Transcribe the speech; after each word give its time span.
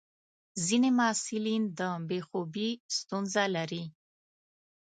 ځینې 0.65 0.89
محصلین 0.99 1.63
د 1.79 1.81
بې 2.07 2.19
خوبي 2.27 2.69
ستونزه 2.97 3.43
لري. 3.55 3.83